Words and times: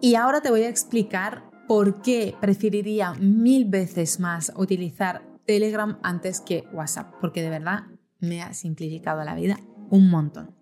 Y 0.00 0.14
ahora 0.14 0.40
te 0.40 0.50
voy 0.50 0.62
a 0.62 0.68
explicar 0.68 1.42
por 1.66 2.02
qué 2.02 2.34
preferiría 2.40 3.14
mil 3.14 3.64
veces 3.64 4.20
más 4.20 4.52
utilizar 4.54 5.22
Telegram 5.44 5.98
antes 6.02 6.40
que 6.40 6.64
WhatsApp, 6.72 7.14
porque 7.20 7.42
de 7.42 7.50
verdad 7.50 7.80
me 8.20 8.42
ha 8.42 8.54
simplificado 8.54 9.24
la 9.24 9.34
vida 9.34 9.58
un 9.90 10.08
montón. 10.08 10.54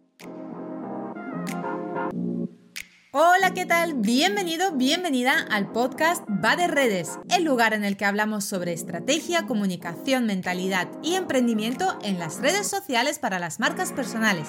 Hola, 3.13 3.53
¿qué 3.55 3.67
tal? 3.67 3.95
Bienvenido, 3.95 4.73
bienvenida 4.73 5.47
al 5.51 5.71
podcast 5.71 6.23
Va 6.45 6.57
de 6.57 6.67
Redes, 6.67 7.19
el 7.29 7.45
lugar 7.45 7.75
en 7.75 7.85
el 7.85 7.97
que 7.97 8.05
hablamos 8.05 8.45
sobre 8.45 8.73
estrategia, 8.73 9.47
comunicación, 9.47 10.27
mentalidad 10.27 10.89
y 11.03 11.15
emprendimiento 11.15 11.99
en 12.03 12.19
las 12.19 12.41
redes 12.41 12.69
sociales 12.69 13.19
para 13.19 13.39
las 13.39 13.61
marcas 13.61 13.93
personales. 13.93 14.49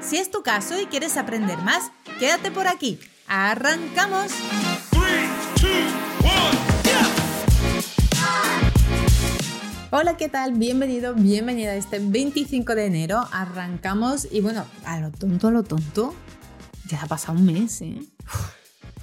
Si 0.00 0.16
es 0.16 0.30
tu 0.30 0.42
caso 0.42 0.80
y 0.80 0.86
quieres 0.86 1.16
aprender 1.16 1.58
más, 1.58 1.90
quédate 2.18 2.50
por 2.50 2.66
aquí. 2.66 2.98
¡Arrancamos! 3.28 4.32
Hola, 9.90 10.16
¿qué 10.16 10.30
tal? 10.30 10.52
Bienvenido, 10.54 11.14
bienvenida 11.14 11.72
a 11.72 11.74
este 11.74 11.98
25 11.98 12.74
de 12.74 12.86
enero. 12.86 13.28
Arrancamos 13.30 14.26
y 14.30 14.40
bueno, 14.40 14.64
a 14.86 14.98
lo 15.00 15.10
tonto, 15.10 15.48
a 15.48 15.50
lo 15.50 15.62
tonto, 15.62 16.14
ya 16.86 17.02
ha 17.02 17.06
pasado 17.06 17.38
un 17.38 17.44
mes, 17.44 17.82
¿eh? 17.82 18.00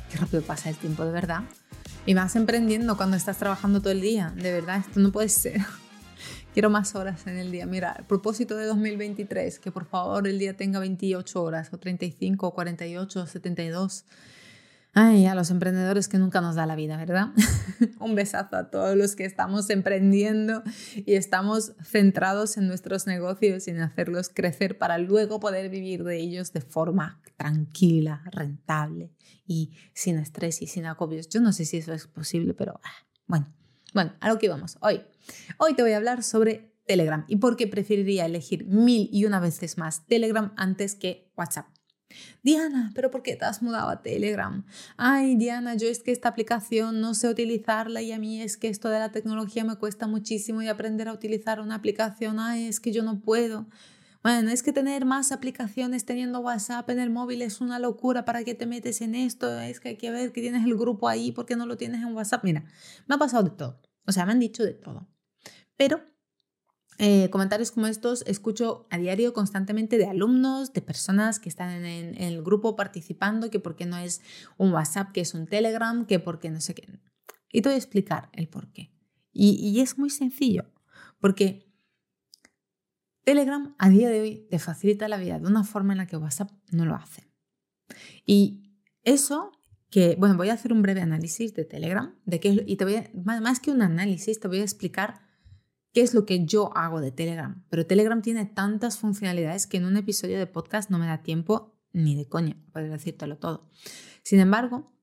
qué 0.10 0.18
rápido 0.18 0.42
pasa 0.42 0.72
el 0.72 0.76
tiempo, 0.78 1.06
de 1.06 1.12
verdad. 1.12 1.44
Y 2.08 2.16
vas 2.16 2.36
emprendiendo 2.36 2.98
cuando 2.98 3.18
estás 3.18 3.38
trabajando 3.38 3.80
todo 3.80 3.92
el 3.92 4.02
día, 4.02 4.34
de 4.36 4.52
verdad, 4.52 4.80
esto 4.80 5.00
no 5.00 5.12
puede 5.12 5.30
ser. 5.30 5.62
Quiero 6.56 6.70
más 6.70 6.96
horas 6.96 7.28
en 7.28 7.38
el 7.38 7.52
día. 7.52 7.66
Mira, 7.66 7.98
el 8.00 8.06
propósito 8.06 8.56
de 8.56 8.66
2023, 8.66 9.60
que 9.60 9.74
por 9.74 9.84
favor 9.84 10.26
el 10.26 10.40
día 10.40 10.56
tenga 10.56 10.80
28 10.80 11.44
horas, 11.44 11.74
o 11.74 11.78
35, 11.78 12.48
o 12.48 12.54
48, 12.54 13.20
o 13.20 13.28
72. 13.28 14.06
Ay, 14.94 15.26
a 15.26 15.36
los 15.36 15.52
emprendedores 15.52 16.08
que 16.08 16.18
nunca 16.18 16.40
nos 16.40 16.56
da 16.56 16.66
la 16.66 16.78
vida, 16.78 16.96
¿verdad? 16.96 17.34
Un 18.00 18.16
besazo 18.16 18.56
a 18.56 18.72
todos 18.72 18.96
los 18.96 19.18
que 19.18 19.26
estamos 19.26 19.70
emprendiendo 19.70 20.64
y 20.96 21.16
estamos 21.16 21.74
centrados 21.84 22.56
en 22.56 22.70
nuestros 22.70 23.06
negocios 23.06 23.68
y 23.68 23.72
en 23.72 23.82
hacerlos 23.82 24.30
crecer 24.34 24.78
para 24.78 24.98
luego 24.98 25.42
poder 25.42 25.70
vivir 25.70 26.06
de 26.06 26.22
ellos 26.22 26.54
de 26.54 26.62
forma 26.62 27.22
tranquila, 27.36 28.24
rentable 28.32 29.12
y 29.46 29.74
sin 29.94 30.18
estrés 30.20 30.62
y 30.62 30.68
sin 30.68 30.86
acobios. 30.86 31.28
Yo 31.28 31.42
no 31.42 31.52
sé 31.52 31.66
si 31.66 31.76
eso 31.76 31.92
es 31.92 32.08
posible, 32.08 32.54
pero 32.54 32.80
ah, 32.82 33.06
bueno. 33.28 33.54
Bueno, 33.96 34.12
a 34.20 34.28
lo 34.28 34.38
que 34.38 34.50
vamos. 34.50 34.78
Hoy. 34.82 35.04
Hoy 35.58 35.74
te 35.74 35.82
voy 35.82 35.94
a 35.94 35.98
hablar 35.98 36.22
sobre 36.22 36.76
Telegram 36.86 37.24
y 37.30 37.38
por 37.38 37.56
qué 37.56 37.66
preferiría 37.66 38.26
elegir 38.26 38.66
mil 38.66 39.08
y 39.10 39.24
una 39.24 39.40
veces 39.40 39.78
más 39.78 40.06
Telegram 40.06 40.54
antes 40.58 40.96
que 40.96 41.32
WhatsApp. 41.38 41.68
Diana, 42.44 42.92
¿pero 42.94 43.10
por 43.10 43.24
qué 43.24 43.38
te 43.38 43.46
has 43.46 43.62
mudado 43.62 43.88
a 43.88 44.02
Telegram? 44.02 44.66
Ay, 44.98 45.38
Diana, 45.38 45.76
yo 45.76 45.88
es 45.88 46.04
que 46.04 46.12
esta 46.12 46.28
aplicación 46.28 47.00
no 47.00 47.14
sé 47.14 47.30
utilizarla 47.30 48.02
y 48.02 48.12
a 48.12 48.20
mí 48.20 48.42
es 48.42 48.58
que 48.58 48.68
esto 48.68 48.90
de 48.90 49.00
la 49.00 49.14
tecnología 49.14 49.64
me 49.64 49.78
cuesta 49.78 50.08
muchísimo 50.08 50.62
y 50.62 50.68
aprender 50.68 51.08
a 51.08 51.14
utilizar 51.14 51.62
una 51.62 51.76
aplicación, 51.76 52.38
ay, 52.38 52.68
es 52.68 52.82
que 52.82 52.92
yo 52.92 53.02
no 53.02 53.22
puedo. 53.22 53.66
Bueno, 54.26 54.50
es 54.50 54.64
que 54.64 54.74
tener 54.74 55.06
más 55.06 55.32
aplicaciones 55.32 56.04
teniendo 56.04 56.40
WhatsApp 56.40 56.90
en 56.90 56.98
el 57.00 57.12
móvil 57.12 57.44
es 57.44 57.62
una 57.62 57.78
locura. 57.78 58.26
¿Para 58.26 58.44
qué 58.44 58.56
te 58.56 58.66
metes 58.66 59.02
en 59.02 59.14
esto? 59.14 59.60
Es 59.60 59.80
que 59.80 59.90
hay 59.90 59.98
que 59.98 60.10
ver 60.10 60.32
que 60.32 60.42
tienes 60.42 60.66
el 60.66 60.76
grupo 60.76 61.08
ahí, 61.08 61.32
¿por 61.32 61.46
qué 61.46 61.56
no 61.56 61.68
lo 61.68 61.78
tienes 61.78 62.02
en 62.02 62.12
WhatsApp? 62.12 62.44
Mira, 62.44 62.66
me 63.06 63.14
ha 63.14 63.18
pasado 63.20 63.44
de 63.44 63.52
todo. 63.52 63.85
O 64.06 64.12
sea, 64.12 64.26
me 64.26 64.32
han 64.32 64.40
dicho 64.40 64.64
de 64.64 64.74
todo. 64.74 65.08
Pero 65.76 66.02
eh, 66.98 67.30
comentarios 67.30 67.72
como 67.72 67.88
estos 67.88 68.24
escucho 68.26 68.88
a 68.90 68.98
diario 68.98 69.34
constantemente 69.34 69.98
de 69.98 70.06
alumnos, 70.06 70.72
de 70.74 70.82
personas 70.82 71.40
que 71.40 71.50
están 71.50 71.86
en, 71.86 72.22
el 72.22 72.42
grupo 72.42 72.76
participando, 72.76 73.50
que 73.50 73.60
por 73.60 73.76
qué 73.76 73.86
no 73.86 73.98
es 73.98 74.22
un 74.58 74.72
WhatsApp, 74.72 75.12
que 75.12 75.22
es 75.22 75.34
un 75.34 75.48
Telegram, 75.48 76.06
que 76.06 76.20
por 76.20 76.40
qué 76.40 76.50
no 76.50 76.62
sé 76.62 76.74
qué. 76.74 76.88
Y 77.52 77.62
te 77.62 77.70
voy 77.70 77.76
a 77.76 77.78
explicar 77.78 78.30
el 78.34 78.48
por 78.48 78.72
qué. 78.72 78.92
y 79.34 79.80
es 79.82 79.98
muy 79.98 80.10
sencillo, 80.10 80.72
porque 81.20 81.66
Telegram 83.26 83.76
a 83.80 83.90
día 83.90 84.08
de 84.10 84.22
hoy 84.22 84.48
te 84.50 84.60
facilita 84.60 85.08
la 85.08 85.18
vida 85.18 85.40
de 85.40 85.48
una 85.48 85.64
forma 85.64 85.94
en 85.94 85.98
la 85.98 86.08
que 86.08 86.16
WhatsApp 86.16 86.52
no 86.72 86.86
lo 86.86 86.96
hace. 86.96 87.28
Y 88.26 88.80
eso 89.04 89.52
bueno, 90.18 90.36
voy 90.36 90.50
a 90.50 90.54
hacer 90.54 90.74
un 90.74 90.82
breve 90.82 91.02
análisis 91.02 91.54
de 91.54 91.66
Telegram, 91.66 92.16
de 92.26 92.40
qué, 92.40 92.64
y 92.66 92.76
te 92.76 92.86
voy 92.86 92.96
más 93.14 93.60
que 93.60 93.72
un 93.72 93.82
análisis, 93.82 94.40
te 94.40 94.48
voy 94.48 94.60
a 94.60 94.64
explicar 94.64 95.22
qué 95.94 96.02
es 96.02 96.14
lo 96.14 96.26
que 96.26 96.46
yo 96.46 96.76
hago 96.76 97.00
de 97.00 97.12
Telegram. 97.12 97.64
Pero 97.70 97.86
Telegram 97.86 98.22
tiene 98.22 98.46
tantas 98.46 98.98
funcionalidades 98.98 99.68
que 99.68 99.78
en 99.78 99.86
un 99.86 99.96
episodio 99.96 100.38
de 100.38 100.48
podcast 100.48 100.90
no 100.90 101.00
me 101.00 101.08
da 101.08 101.24
tiempo 101.24 101.80
ni 101.94 102.16
de 102.16 102.28
coña, 102.28 102.58
poder 102.74 102.92
decírtelo 102.92 103.38
todo. 103.38 103.72
Sin 104.22 104.40
embargo, 104.42 104.94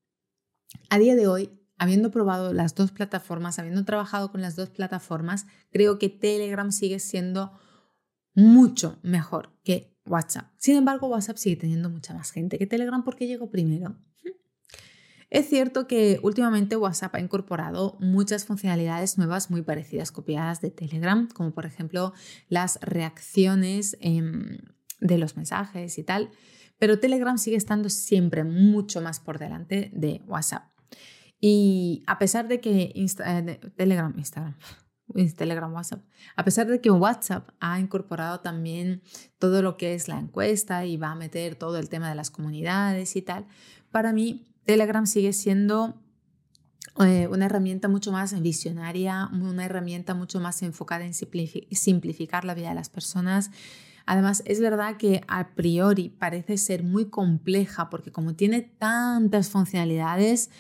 a 0.91 0.99
día 0.99 1.17
de 1.17 1.27
hoy, 1.27 1.51
habiendo 1.79 2.11
probado 2.11 2.53
las 2.53 2.75
dos 2.75 2.93
plataformas, 2.93 3.59
habiendo 3.59 3.85
trabajado 3.85 4.31
con 4.31 4.43
las 4.43 4.57
dos 4.57 4.69
plataformas, 4.69 5.47
creo 5.71 5.99
que 5.99 6.11
Telegram 6.11 6.71
sigue 6.71 6.99
siendo 6.99 7.53
mucho 8.35 8.99
mejor 9.03 9.59
que 9.65 9.97
WhatsApp. 10.05 10.51
Sin 10.59 10.77
embargo, 10.77 11.09
WhatsApp 11.09 11.39
sigue 11.39 11.57
teniendo 11.57 11.89
mucha 11.89 12.13
más 12.13 12.31
gente 12.31 12.59
que 12.59 12.67
Telegram 12.67 13.03
porque 13.05 13.27
llegó 13.27 13.51
primero. 13.51 13.97
Es 15.33 15.49
cierto 15.49 15.87
que 15.87 16.21
últimamente 16.23 16.77
WhatsApp 16.77 17.15
ha 17.15 17.21
incorporado 17.21 17.97
muchas 18.01 18.45
funcionalidades 18.45 19.17
nuevas 19.17 19.51
muy 19.51 19.63
parecidas, 19.63 20.13
copiadas 20.13 20.61
de 20.61 20.71
Telegram, 20.71 21.27
como 21.27 21.53
por 21.53 21.65
ejemplo 21.65 22.13
las 22.51 22.79
reacciones 22.83 23.97
em, 24.03 24.59
de 25.01 25.17
los 25.17 25.35
mensajes 25.39 25.97
y 25.97 26.03
tal, 26.03 26.29
pero 26.79 27.01
Telegram 27.01 27.39
sigue 27.39 27.57
estando 27.57 27.89
siempre 27.89 28.45
mucho 28.45 29.01
más 29.01 29.21
por 29.21 29.39
delante 29.39 29.91
de 29.95 30.21
WhatsApp. 30.27 30.65
Y 31.41 32.05
a 32.07 32.19
pesar 32.19 32.47
de 32.47 32.61
que 32.61 32.93
eh, 32.95 33.61
Telegram, 33.75 34.13
Instagram, 34.15 34.55
Telegram, 35.39 35.73
WhatsApp. 35.73 36.05
A 36.37 36.45
pesar 36.45 36.67
de 36.67 36.83
que 36.83 36.91
WhatsApp 36.91 37.49
ha 37.59 37.81
incorporado 37.81 38.41
también 38.41 39.01
todo 39.39 39.63
lo 39.63 39.79
que 39.79 39.95
es 39.95 40.09
la 40.09 40.19
encuesta 40.19 40.85
y 40.85 40.99
va 40.99 41.13
a 41.13 41.15
meter 41.15 41.55
todo 41.55 41.79
el 41.79 41.89
tema 41.89 42.11
de 42.11 42.17
las 42.17 42.31
comunidades 42.31 43.17
y 43.17 43.23
tal, 43.23 43.47
para 43.91 44.13
mí 44.13 44.52
Telegram 44.65 45.07
sigue 45.07 45.33
siendo 45.33 45.95
eh, 47.05 47.29
una 47.29 47.47
herramienta 47.47 47.89
mucho 47.89 48.13
más 48.13 48.41
visionaria, 48.41 49.29
una 49.33 49.65
herramienta 49.65 50.15
mucho 50.15 50.41
más 50.41 50.63
enfocada 50.63 51.05
en 51.05 51.15
simplificar 51.15 52.45
la 52.45 52.55
vida 52.55 52.69
de 52.69 52.75
las 52.75 52.89
personas. 52.89 53.51
Además, 54.05 54.43
es 54.47 54.61
verdad 54.61 54.97
que 54.97 55.23
a 55.29 55.55
priori 55.55 56.09
parece 56.09 56.57
ser 56.59 56.83
muy 56.83 57.07
compleja 57.07 57.89
porque 57.89 58.11
como 58.11 58.35
tiene 58.35 58.61
tantas 58.63 59.49
funcionalidades, 59.49 60.51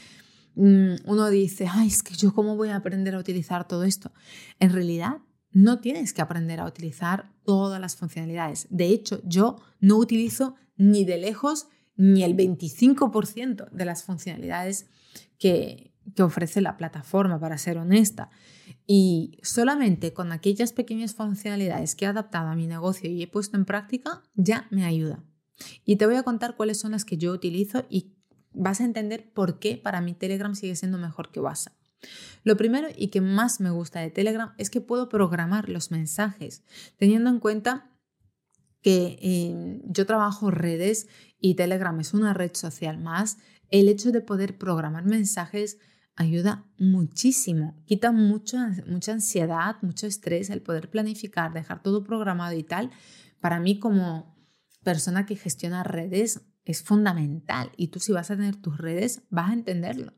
Mm, 0.54 0.96
uno 1.06 1.30
dice, 1.30 1.66
ay, 1.70 1.88
es 1.88 2.02
que 2.02 2.14
yo 2.14 2.34
cómo 2.34 2.56
voy 2.56 2.69
a 2.69 2.76
aprender 2.76 3.14
a 3.14 3.19
utilizar 3.19 3.66
todo 3.66 3.84
esto. 3.84 4.12
En 4.58 4.72
realidad, 4.72 5.19
no 5.50 5.80
tienes 5.80 6.12
que 6.12 6.22
aprender 6.22 6.60
a 6.60 6.66
utilizar 6.66 7.30
todas 7.44 7.80
las 7.80 7.96
funcionalidades. 7.96 8.66
De 8.70 8.86
hecho, 8.86 9.20
yo 9.24 9.60
no 9.80 9.96
utilizo 9.96 10.56
ni 10.76 11.04
de 11.04 11.19
lejos 11.19 11.69
ni 11.97 12.22
el 12.25 12.36
25% 12.36 13.70
de 13.70 13.84
las 13.84 14.04
funcionalidades 14.04 14.86
que, 15.38 15.92
que 16.14 16.22
ofrece 16.22 16.60
la 16.60 16.76
plataforma, 16.76 17.38
para 17.38 17.58
ser 17.58 17.78
honesta. 17.78 18.30
Y 18.86 19.38
solamente 19.42 20.12
con 20.12 20.32
aquellas 20.32 20.72
pequeñas 20.72 21.14
funcionalidades 21.14 21.94
que 21.94 22.04
he 22.04 22.08
adaptado 22.08 22.48
a 22.48 22.56
mi 22.56 22.66
negocio 22.66 23.10
y 23.10 23.22
he 23.22 23.28
puesto 23.28 23.56
en 23.56 23.64
práctica, 23.64 24.22
ya 24.34 24.66
me 24.70 24.84
ayuda. 24.84 25.25
Y 25.84 25.97
te 25.97 26.06
voy 26.06 26.16
a 26.16 26.22
contar 26.22 26.56
cuáles 26.56 26.78
son 26.78 26.92
las 26.92 27.04
que 27.04 27.19
yo 27.19 27.32
utilizo 27.32 27.84
y 27.88 28.14
vas 28.52 28.81
a 28.81 28.84
entender 28.84 29.32
por 29.32 29.58
qué 29.58 29.76
para 29.76 30.00
mí 30.00 30.14
Telegram 30.14 30.54
sigue 30.54 30.76
siendo 30.76 30.98
mejor 30.98 31.31
que 31.31 31.41
WhatsApp. 31.41 31.75
Lo 32.42 32.56
primero 32.56 32.88
y 32.97 33.08
que 33.08 33.20
más 33.20 33.60
me 33.60 33.70
gusta 33.70 34.00
de 34.00 34.10
Telegram 34.10 34.52
es 34.58 34.70
que 34.70 34.81
puedo 34.81 35.08
programar 35.08 35.69
los 35.69 35.91
mensajes, 35.91 36.64
teniendo 36.97 37.31
en 37.31 37.38
cuenta 37.38 37.91
que 38.82 39.19
eh, 39.22 39.81
yo 39.87 40.06
trabajo 40.06 40.50
redes 40.50 41.09
y 41.38 41.54
Telegram 41.54 41.98
es 42.00 42.15
una 42.15 42.34
red 42.34 42.53
social 42.54 42.98
más, 42.98 43.38
el 43.70 43.88
hecho 43.88 44.12
de 44.12 44.20
poder 44.20 44.59
programar 44.59 45.04
mensajes 45.06 45.79
ayuda 46.14 46.67
muchísimo, 46.79 47.82
quita 47.87 48.12
mucha 48.12 48.75
ansiedad, 49.12 49.76
mucho 49.82 50.06
estrés, 50.06 50.50
el 50.50 50.62
poder 50.62 50.90
planificar, 50.90 51.52
dejar 51.52 51.82
todo 51.82 52.05
programado 52.05 52.55
y 52.55 52.62
tal. 52.62 52.90
Para 53.40 53.61
mí 53.61 53.79
como 53.79 54.37
persona 54.82 55.26
que 55.26 55.37
gestiona 55.37 55.85
redes 55.85 56.43
es 56.64 56.82
fundamental 56.82 57.73
y 57.76 57.88
tú 57.88 57.99
si 57.99 58.12
vas 58.12 58.31
a 58.31 58.37
tener 58.37 58.56
tus 58.56 58.76
redes 58.78 59.23
vas 59.31 59.50
a 59.50 59.55
entenderlo. 59.55 60.12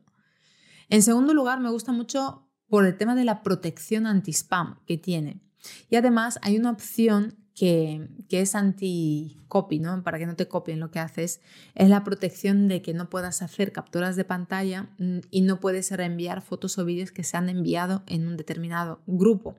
En 0.89 1.01
segundo 1.01 1.33
lugar, 1.33 1.59
me 1.59 1.71
gusta 1.71 1.91
mucho 1.91 2.51
por 2.67 2.85
el 2.85 2.97
tema 2.97 3.15
de 3.15 3.25
la 3.25 3.41
protección 3.41 4.05
anti-spam 4.05 4.83
que 4.85 4.97
tiene. 4.97 5.41
Y 5.89 5.95
además 5.95 6.39
hay 6.41 6.57
una 6.57 6.71
opción 6.71 7.44
que, 7.55 8.09
es 8.29 8.53
anti-copy, 8.53 9.79
¿no? 9.79 10.03
Para 10.03 10.19
que 10.19 10.25
no 10.25 10.35
te 10.35 10.47
copien 10.47 10.79
lo 10.81 10.91
que 10.91 10.99
haces, 10.99 11.41
es 11.73 11.89
la 11.89 12.03
protección 12.03 12.67
de 12.67 12.81
que 12.81 12.93
no 12.93 13.09
puedas 13.09 13.41
hacer 13.41 13.71
capturas 13.71 14.17
de 14.17 14.25
pantalla 14.25 14.89
mm, 14.99 15.19
y 15.31 15.41
no 15.41 15.59
puedes 15.59 15.89
reenviar 15.91 16.41
fotos 16.41 16.77
o 16.77 16.85
vídeos 16.85 17.11
que 17.11 17.23
se 17.23 17.37
han 17.37 17.47
enviado 17.49 18.03
en 18.07 18.27
un 18.27 18.35
determinado 18.35 19.01
grupo. 19.07 19.55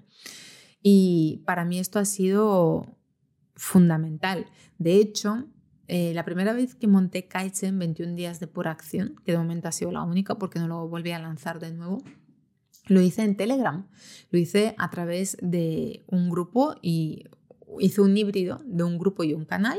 Y 0.83 1.43
para 1.47 1.65
mí 1.65 1.79
esto 1.79 1.99
ha 1.99 2.05
sido 2.05 2.87
fundamental. 3.55 4.47
De 4.79 4.97
hecho, 4.97 5.47
eh, 5.89 6.13
la 6.15 6.25
primera 6.25 6.53
vez 6.53 6.75
que 6.75 6.87
monté 6.87 7.27
Kaizen 7.27 7.79
21 7.79 8.15
días 8.15 8.41
de 8.41 8.47
pura 8.47 8.73
acción, 8.73 9.17
que 9.25 9.33
de 9.33 9.39
momento 9.39 9.69
ha 9.69 9.73
sido 9.73 9.91
la 9.91 10.03
única 10.03 10.35
porque 10.35 10.59
no 10.59 10.69
lo 10.69 10.87
volví 10.87 11.13
a 11.13 11.19
lanzar 11.19 11.61
de 11.61 11.73
nuevo, 11.73 12.03
lo 12.89 13.01
hice 13.01 13.23
en 13.23 13.37
Telegram. 13.37 13.89
Lo 14.31 14.39
hice 14.39 14.75
a 14.79 14.91
través 14.91 15.37
de 15.41 16.05
un 16.07 16.31
grupo 16.31 16.77
y 16.83 17.25
hice 17.81 18.01
un 18.01 18.17
híbrido 18.17 18.61
de 18.65 18.85
un 18.85 18.99
grupo 18.99 19.25
y 19.25 19.35
un 19.35 19.45
canal 19.45 19.79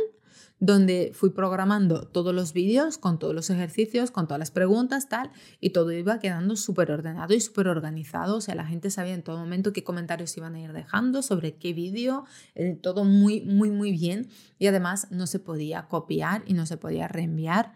donde 0.60 1.12
fui 1.14 1.30
programando 1.30 2.08
todos 2.08 2.34
los 2.34 2.52
vídeos 2.52 2.98
con 2.98 3.20
todos 3.20 3.36
los 3.36 3.50
ejercicios, 3.50 4.10
con 4.10 4.28
todas 4.28 4.40
las 4.40 4.52
preguntas, 4.52 5.08
tal, 5.08 5.32
y 5.60 5.70
todo 5.70 5.92
iba 5.92 6.20
quedando 6.20 6.56
súper 6.56 6.92
ordenado 6.92 7.34
y 7.34 7.40
súper 7.40 7.68
organizado. 7.68 8.38
O 8.38 8.42
sea, 8.42 8.56
la 8.56 8.66
gente 8.66 8.90
sabía 8.90 9.14
en 9.14 9.22
todo 9.22 9.38
momento 9.38 9.72
qué 9.72 9.84
comentarios 9.84 10.36
iban 10.36 10.56
a 10.56 10.62
ir 10.62 10.74
dejando, 10.74 11.22
sobre 11.22 11.58
qué 11.58 11.74
vídeo, 11.74 12.26
eh, 12.56 12.78
todo 12.82 13.04
muy, 13.04 13.42
muy, 13.42 13.70
muy 13.70 13.92
bien. 13.92 14.30
Y 14.58 14.68
además 14.68 15.08
no 15.12 15.28
se 15.28 15.40
podía 15.40 15.88
copiar 15.88 16.44
y 16.48 16.54
no 16.54 16.66
se 16.66 16.78
podía 16.78 17.08
reenviar. 17.08 17.74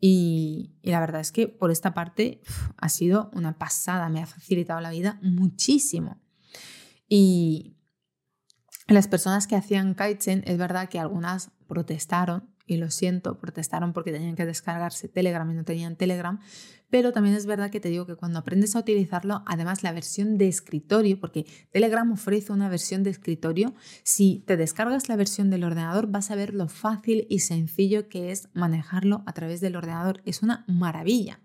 Y, 0.00 0.72
la 0.82 1.00
verdad 1.00 1.20
es 1.20 1.32
que 1.32 1.48
por 1.48 1.70
esta 1.70 1.94
parte 1.94 2.40
ha 2.76 2.88
sido 2.88 3.30
una 3.34 3.58
pasada, 3.58 4.08
me 4.08 4.20
ha 4.20 4.26
facilitado 4.26 4.80
la 4.80 4.90
vida 4.90 5.18
muchísimo. 5.22 6.20
Y 7.08 7.76
las 8.88 9.08
personas 9.08 9.46
que 9.46 9.56
hacían 9.56 9.94
Kaizen, 9.94 10.42
es 10.46 10.58
verdad 10.58 10.88
que 10.88 10.98
algunas 10.98 11.50
protestaron, 11.66 12.48
y 12.66 12.76
lo 12.76 12.90
siento, 12.90 13.38
protestaron 13.38 13.92
porque 13.92 14.12
tenían 14.12 14.36
que 14.36 14.46
descargarse 14.46 15.08
Telegram 15.08 15.50
y 15.50 15.54
no 15.54 15.64
tenían 15.64 15.96
Telegram, 15.96 16.40
pero 16.90 17.12
también 17.12 17.34
es 17.34 17.46
verdad 17.46 17.70
que 17.70 17.80
te 17.80 17.88
digo 17.88 18.06
que 18.06 18.16
cuando 18.16 18.38
aprendes 18.38 18.76
a 18.76 18.80
utilizarlo, 18.80 19.42
además 19.46 19.82
la 19.82 19.92
versión 19.92 20.36
de 20.36 20.48
escritorio, 20.48 21.18
porque 21.18 21.46
Telegram 21.70 22.10
ofrece 22.12 22.52
una 22.52 22.68
versión 22.68 23.02
de 23.02 23.10
escritorio, 23.10 23.74
si 24.02 24.44
te 24.46 24.56
descargas 24.56 25.08
la 25.08 25.16
versión 25.16 25.50
del 25.50 25.64
ordenador 25.64 26.08
vas 26.08 26.30
a 26.30 26.34
ver 26.34 26.54
lo 26.54 26.68
fácil 26.68 27.26
y 27.30 27.40
sencillo 27.40 28.08
que 28.08 28.30
es 28.30 28.48
manejarlo 28.52 29.22
a 29.26 29.32
través 29.32 29.60
del 29.60 29.76
ordenador. 29.76 30.20
Es 30.26 30.42
una 30.42 30.64
maravilla. 30.68 31.40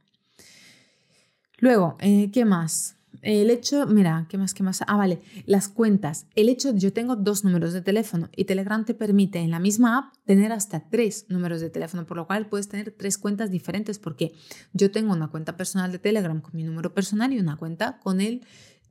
Luego, 1.60 1.98
eh, 2.01 2.30
¿qué 2.31 2.45
más? 2.45 2.97
El 3.22 3.50
hecho, 3.50 3.86
mira, 3.88 4.25
¿qué 4.30 4.38
más, 4.38 4.54
qué 4.54 4.64
más? 4.64 4.81
Ah, 4.88 4.98
vale, 4.98 5.22
las 5.46 5.68
cuentas. 5.68 6.28
El 6.36 6.50
hecho, 6.50 6.75
yo 6.75 6.94
tengo 6.94 7.16
dos 7.16 7.44
números 7.44 7.74
de 7.74 7.81
teléfono 7.81 8.30
y 8.36 8.46
Telegram 8.46 8.86
te 8.86 8.94
permite 8.94 9.40
en 9.40 9.52
la 9.52 9.60
misma 9.60 9.98
app 9.98 10.14
tener 10.25 10.52
hasta 10.52 10.90
tres 10.90 11.25
números 11.30 11.62
de 11.62 11.69
teléfono, 11.69 12.06
por 12.06 12.18
lo 12.18 12.28
cual 12.28 12.48
puedes 12.48 12.69
tener 12.69 12.92
tres 12.92 13.18
cuentas 13.18 13.52
diferentes 13.52 14.00
porque 14.00 14.34
yo 14.74 14.92
tengo 14.92 15.14
una 15.14 15.30
cuenta 15.30 15.58
personal 15.58 15.92
de 15.92 16.00
Telegram 16.00 16.40
con 16.42 16.56
mi 16.56 16.64
número 16.64 16.94
personal 16.94 17.34
y 17.34 17.40
una 17.40 17.58
cuenta 17.58 18.00
con 18.00 18.22
el 18.22 18.42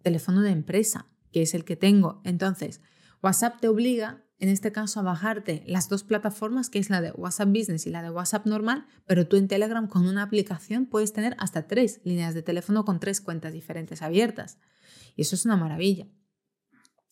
teléfono 0.03 0.43
de 0.43 0.51
empresa, 0.51 1.07
que 1.33 1.43
es 1.43 1.55
el 1.55 1.65
que 1.65 1.77
tengo. 1.77 2.21
Entonces, 2.25 2.81
WhatsApp 3.27 3.59
te 3.61 3.67
obliga 3.67 4.23
en 4.39 4.49
este 4.49 4.71
caso 4.71 5.01
a 5.01 5.03
bajarte 5.03 5.65
las 5.67 5.89
dos 5.89 6.05
plataformas, 6.05 6.71
que 6.71 6.79
es 6.79 6.91
la 6.91 7.01
de 7.01 7.11
WhatsApp 7.11 7.49
Business 7.49 7.85
y 7.85 7.91
la 7.91 8.01
de 8.01 8.11
WhatsApp 8.11 8.47
normal, 8.47 8.87
pero 9.05 9.27
tú 9.27 9.37
en 9.37 9.49
Telegram 9.49 9.89
con 9.89 10.07
una 10.07 10.23
aplicación 10.23 10.87
puedes 10.87 11.13
tener 11.13 11.35
hasta 11.41 11.67
tres 11.67 12.01
líneas 12.05 12.35
de 12.35 12.43
teléfono 12.43 12.85
con 12.85 13.01
tres 13.01 13.21
cuentas 13.21 13.53
diferentes 13.53 14.01
abiertas. 14.01 14.59
Y 15.17 15.23
eso 15.23 15.35
es 15.35 15.45
una 15.45 15.57
maravilla. 15.57 16.07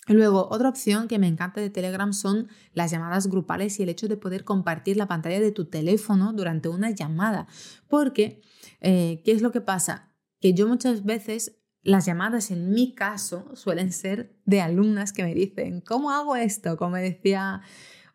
Luego, 0.07 0.47
otra 0.53 0.69
opción 0.69 1.09
que 1.09 1.19
me 1.19 1.27
encanta 1.27 1.61
de 1.61 1.71
Telegram 1.71 2.13
son 2.13 2.47
las 2.75 2.93
llamadas 2.93 3.27
grupales 3.27 3.81
y 3.81 3.83
el 3.83 3.89
hecho 3.89 4.07
de 4.07 4.17
poder 4.17 4.45
compartir 4.45 4.97
la 4.97 5.09
pantalla 5.09 5.41
de 5.41 5.51
tu 5.51 5.65
teléfono 5.65 6.33
durante 6.33 6.69
una 6.69 6.91
llamada. 6.93 7.49
Porque, 7.89 8.41
eh, 8.81 9.21
¿qué 9.25 9.33
es 9.33 9.43
lo 9.43 9.51
que 9.51 9.63
pasa? 9.63 10.15
Que 10.41 10.55
yo 10.55 10.69
muchas 10.69 11.05
veces 11.05 11.64
las 11.85 12.07
llamadas 12.07 12.51
en 12.51 12.71
mi 12.71 12.95
caso 12.95 13.55
suelen 13.55 13.93
ser 13.93 14.33
de 14.47 14.61
alumnas 14.61 15.13
que 15.13 15.23
me 15.23 15.35
dicen, 15.35 15.81
¿cómo 15.83 16.11
hago 16.11 16.35
esto? 16.35 16.77
Como 16.77 16.97
decía 16.97 17.61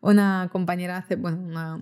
una 0.00 0.48
compañera 0.50 0.96
hace, 0.96 1.16
bueno, 1.16 1.38
una, 1.38 1.80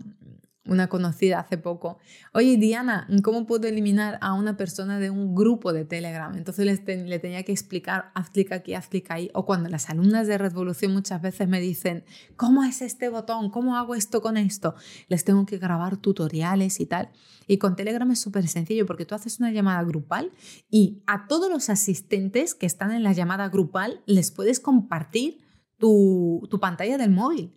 una 0.68 0.88
conocida 0.88 1.40
hace 1.40 1.58
poco, 1.58 1.98
oye 2.32 2.56
Diana, 2.56 3.08
¿cómo 3.22 3.46
puedo 3.46 3.66
eliminar 3.66 4.18
a 4.20 4.34
una 4.34 4.56
persona 4.56 4.98
de 4.98 5.10
un 5.10 5.34
grupo 5.34 5.72
de 5.72 5.84
Telegram? 5.84 6.34
Entonces 6.36 6.66
le, 6.66 7.18
tenía 7.18 7.42
que 7.42 7.52
explicar, 7.52 8.10
haz 8.14 8.30
clic 8.30 8.52
aquí, 8.52 8.74
haz 8.74 8.88
clic 8.88 9.10
ahí. 9.10 9.30
O 9.34 9.44
cuando 9.46 9.68
las 9.68 9.90
alumnas 9.90 10.26
de 10.26 10.38
Revolución 10.38 10.92
muchas 10.92 11.20
veces 11.20 11.48
me 11.48 11.60
dicen, 11.60 12.04
¿cómo 12.36 12.62
es 12.62 12.82
este 12.82 13.08
botón? 13.08 13.50
¿Cómo 13.50 13.76
hago 13.76 13.94
esto 13.94 14.20
con 14.20 14.36
esto? 14.36 14.74
Les 15.08 15.24
tengo 15.24 15.46
que 15.46 15.58
grabar 15.58 15.96
tutoriales 15.96 16.80
y 16.80 16.86
tal. 16.86 17.10
Y 17.46 17.58
con 17.58 17.76
Telegram 17.76 18.10
es 18.10 18.20
súper 18.20 18.46
sencillo 18.46 18.86
porque 18.86 19.06
tú 19.06 19.14
haces 19.14 19.40
una 19.40 19.50
llamada 19.50 19.82
grupal 19.82 20.32
y 20.70 21.02
a 21.06 21.26
todos 21.26 21.50
los 21.50 21.70
asistentes 21.70 22.54
que 22.54 22.66
están 22.66 22.92
en 22.92 23.02
la 23.02 23.12
llamada 23.12 23.48
grupal 23.48 24.02
les 24.06 24.30
puedes 24.30 24.60
compartir 24.60 25.38
tu, 25.78 26.46
tu 26.50 26.60
pantalla 26.60 26.98
del 26.98 27.10
móvil. 27.10 27.54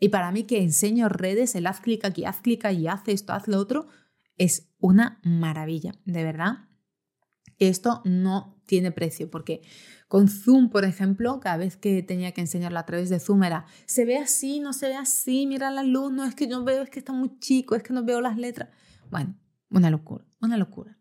Y 0.00 0.08
para 0.08 0.32
mí 0.32 0.44
que 0.44 0.62
enseño 0.62 1.08
redes, 1.08 1.54
el 1.54 1.66
haz 1.66 1.80
clic 1.80 2.04
aquí, 2.04 2.24
haz 2.24 2.40
clic 2.40 2.64
y 2.72 2.86
haz 2.86 3.02
esto, 3.06 3.32
haz 3.32 3.48
lo 3.48 3.58
otro, 3.58 3.88
es 4.38 4.68
una 4.78 5.20
maravilla, 5.22 5.92
de 6.04 6.24
verdad. 6.24 6.68
Esto 7.58 8.00
no 8.04 8.58
tiene 8.66 8.90
precio 8.90 9.30
porque 9.30 9.60
con 10.08 10.28
Zoom, 10.28 10.70
por 10.70 10.84
ejemplo, 10.84 11.40
cada 11.40 11.58
vez 11.58 11.76
que 11.76 12.02
tenía 12.02 12.32
que 12.32 12.40
enseñarlo 12.40 12.78
a 12.78 12.86
través 12.86 13.10
de 13.10 13.20
Zoom 13.20 13.44
era, 13.44 13.66
se 13.84 14.04
ve 14.04 14.16
así, 14.16 14.60
no 14.60 14.72
se 14.72 14.88
ve 14.88 14.96
así, 14.96 15.46
mira 15.46 15.70
la 15.70 15.82
luz, 15.82 16.10
no 16.10 16.24
es 16.24 16.34
que 16.34 16.48
yo 16.48 16.64
veo, 16.64 16.82
es 16.82 16.90
que 16.90 16.98
está 16.98 17.12
muy 17.12 17.38
chico, 17.38 17.74
es 17.74 17.82
que 17.82 17.92
no 17.92 18.02
veo 18.02 18.20
las 18.20 18.38
letras. 18.38 18.70
Bueno, 19.10 19.36
una 19.68 19.90
locura, 19.90 20.24
una 20.40 20.56
locura. 20.56 20.98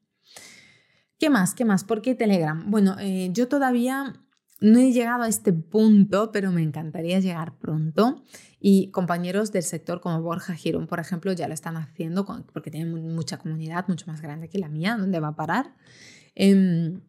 ¿Qué 1.18 1.30
más? 1.30 1.54
¿Qué 1.54 1.66
más? 1.66 1.84
¿Por 1.84 2.02
qué 2.02 2.16
Telegram? 2.16 2.70
Bueno, 2.70 2.98
eh, 3.00 3.30
yo 3.34 3.48
todavía 3.48 4.14
no 4.62 4.80
he 4.80 4.92
llegado 4.92 5.24
a 5.24 5.28
este 5.28 5.54
punto, 5.54 6.32
pero 6.32 6.52
me 6.52 6.62
encantaría 6.62 7.20
llegar 7.20 7.58
pronto. 7.58 8.24
Y 8.60 8.92
compañeros 8.92 9.52
del 9.52 9.64
sector 9.64 10.02
como 10.02 10.22
Borja 10.22 10.54
Girón, 10.54 10.88
por 10.88 11.00
ejemplo, 11.00 11.32
ya 11.32 11.48
lo 11.48 11.54
están 11.54 11.78
haciendo 11.78 12.26
porque 12.52 12.72
tienen 12.72 13.16
mucha 13.16 13.38
comunidad, 13.38 13.88
mucho 13.88 14.06
más 14.08 14.22
grande 14.22 14.50
que 14.50 14.60
la 14.60 14.68
mía, 14.68 14.98
¿dónde 15.00 15.20
va 15.20 15.30
a 15.30 15.36
parar? 15.36 15.76
Em, 16.36 17.02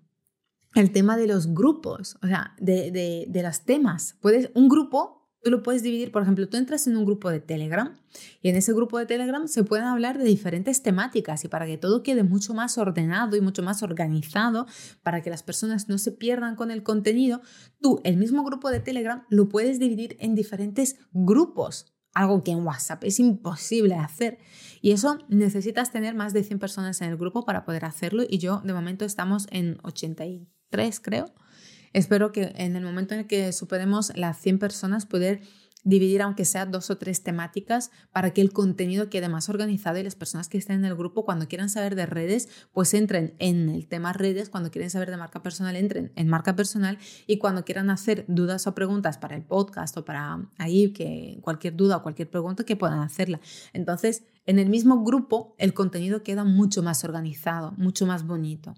el 0.75 0.93
tema 0.93 1.17
de 1.17 1.26
los 1.26 1.52
grupos, 1.52 2.17
o 2.23 2.26
sea, 2.26 2.55
de, 2.58 2.93
de, 2.93 3.26
de 3.29 3.43
los 3.43 3.62
temas. 3.64 4.17
Puedes, 4.20 4.50
un 4.55 4.69
grupo 4.69 5.19
Tú 5.42 5.50
lo 5.50 5.62
puedes 5.62 5.82
dividir, 5.82 6.12
por 6.12 6.22
ejemplo, 6.22 6.48
tú 6.48 6.58
entras 6.58 6.87
en 6.87 6.98
un 6.98 7.06
grupo 7.06 7.31
de 7.31 7.40
Telegram 7.40 7.96
y 8.42 8.50
en 8.50 8.56
ese 8.56 8.75
grupo 8.75 8.98
de 8.98 9.06
Telegram 9.06 9.48
se 9.48 9.64
pueden 9.64 9.87
hablar 9.87 10.19
de 10.19 10.25
diferentes 10.25 10.82
temáticas 10.82 11.44
y 11.44 11.48
para 11.48 11.64
que 11.64 11.78
todo 11.78 12.02
quede 12.02 12.25
mucho 12.25 12.52
más 12.52 12.76
ordenado 12.76 13.37
y 13.37 13.40
mucho 13.40 13.62
más 13.62 13.82
organizado, 13.82 14.66
para 15.02 15.22
que 15.22 15.31
las 15.31 15.42
personas 15.42 15.88
no 15.88 15.96
se 15.96 16.12
pierdan 16.12 16.56
con 16.56 16.70
el 16.70 16.82
contenido, 16.82 17.40
tú 17.81 18.00
el 18.04 18.19
mismo 18.19 18.44
grupo 18.44 18.70
de 18.70 18.81
Telegram 18.81 19.25
lo 19.31 19.48
puedes 19.48 19.78
dividir 19.78 20.16
en 20.20 20.34
diferentes 20.34 20.96
grupos, 21.12 21.94
algo 22.12 22.44
que 22.44 22.50
en 22.50 22.66
WhatsApp 22.66 23.04
es 23.04 23.19
imposible 23.19 23.94
hacer. 23.94 24.38
Y 24.82 24.92
eso 24.92 25.19
necesitas 25.28 25.90
tener 25.90 26.14
más 26.14 26.34
de 26.34 26.44
100 26.44 26.58
personas 26.58 27.00
en 27.00 27.08
el 27.08 27.16
grupo 27.16 27.46
para 27.46 27.64
poder 27.64 27.87
hacerlo 27.87 28.25
y 28.28 28.38
yo 28.38 28.60
de 28.62 28.75
momento 28.75 29.06
estamos 29.06 29.46
en 29.50 29.78
83, 29.84 31.00
creo. 31.00 31.32
Espero 31.92 32.32
que 32.32 32.52
en 32.56 32.76
el 32.76 32.85
momento 32.85 33.14
en 33.14 33.20
el 33.20 33.26
que 33.26 33.52
superemos 33.52 34.12
las 34.16 34.38
100 34.40 34.59
personas 34.59 35.06
poder 35.06 35.40
dividir 35.85 36.23
aunque 36.23 36.44
sea 36.44 36.66
dos 36.66 36.90
o 36.90 36.99
tres 36.99 37.23
temáticas 37.23 37.90
para 38.12 38.32
que 38.32 38.40
el 38.40 38.52
contenido 38.52 39.09
quede 39.09 39.28
más 39.28 39.49
organizado 39.49 39.99
y 39.99 40.02
las 40.02 40.14
personas 40.14 40.49
que 40.49 40.59
estén 40.59 40.76
en 40.76 40.85
el 40.85 40.94
grupo 40.94 41.25
cuando 41.25 41.49
quieran 41.49 41.70
saber 41.70 41.94
de 41.94 42.06
redes 42.06 42.49
pues 42.73 42.92
entren 42.94 43.35
en 43.38 43.68
el 43.68 43.88
tema 43.88 44.12
redes, 44.12 44.50
cuando 44.50 44.70
quieren 44.70 44.90
saber 44.90 45.11
de 45.11 45.16
marca 45.16 45.42
personal 45.42 45.76
entren 45.76 46.12
en 46.16 46.28
marca 46.28 46.54
personal 46.56 46.99
y 47.26 47.38
cuando 47.38 47.64
quieran 47.64 47.90
hacer 47.90 48.25
dudas 48.28 48.66
o 48.66 48.75
preguntas 48.75 49.18
para 49.18 49.37
el 49.37 49.42
podcast 49.42 49.97
o 49.97 50.04
para 50.04 50.49
ahí 50.59 50.92
que 50.92 51.38
cualquier 51.42 51.76
duda 51.76 51.99
o 51.99 52.02
cualquier 52.02 52.28
pregunta 52.30 52.64
que 52.64 52.76
puedan 52.76 53.00
hacerla. 53.00 53.40
Entonces 53.73 54.25
en 54.47 54.59
el 54.59 54.68
mismo 54.68 55.02
grupo 55.04 55.54
el 55.59 55.75
contenido 55.75 56.23
queda 56.23 56.44
mucho 56.44 56.82
más 56.82 57.04
organizado, 57.04 57.73
mucho 57.76 58.06
más 58.06 58.26
bonito. 58.26 58.75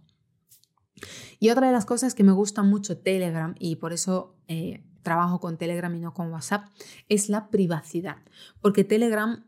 Y 1.39 1.51
otra 1.51 1.67
de 1.67 1.73
las 1.73 1.87
cosas 1.87 2.15
que 2.15 2.25
me 2.25 2.33
gusta 2.33 2.63
mucho 2.63 2.99
Telegram 2.99 3.55
y 3.59 3.77
por 3.77 3.93
eso 3.93 4.37
eh, 4.49 4.85
trabajo 5.03 5.41
con 5.41 5.59
Telegram 5.59 5.95
y 5.95 6.01
no 6.01 6.15
con 6.15 6.31
WhatsApp 6.33 6.69
es 7.09 7.29
la 7.29 7.51
privacidad, 7.51 8.19
porque 8.61 8.85
Telegram 8.85 9.45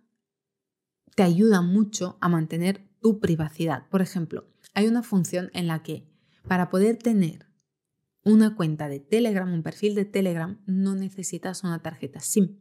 te 1.15 1.23
ayuda 1.23 1.63
mucho 1.63 2.19
a 2.21 2.29
mantener 2.29 2.89
tu 3.01 3.21
privacidad. 3.21 3.89
Por 3.89 4.03
ejemplo, 4.03 4.47
hay 4.75 4.87
una 4.89 5.03
función 5.03 5.51
en 5.55 5.69
la 5.69 5.83
que 5.83 6.09
para 6.49 6.69
poder 6.71 6.97
tener 6.97 7.47
una 8.25 8.57
cuenta 8.57 8.89
de 8.89 9.01
Telegram, 9.01 9.53
un 9.53 9.63
perfil 9.63 9.95
de 9.95 10.05
Telegram, 10.05 10.61
no 10.67 10.95
necesitas 10.95 11.63
una 11.63 11.83
tarjeta 11.83 12.21
SIM. 12.21 12.59